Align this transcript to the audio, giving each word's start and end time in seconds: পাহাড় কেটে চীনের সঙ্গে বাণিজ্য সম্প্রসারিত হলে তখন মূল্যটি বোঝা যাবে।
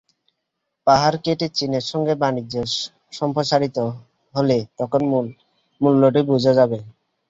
পাহাড় 0.87 1.17
কেটে 1.23 1.47
চীনের 1.57 1.85
সঙ্গে 1.91 2.13
বাণিজ্য 2.21 2.55
সম্প্রসারিত 3.13 3.77
হলে 4.35 4.57
তখন 4.79 5.01
মূল্যটি 5.81 6.21
বোঝা 6.29 6.51
যাবে। 6.59 6.77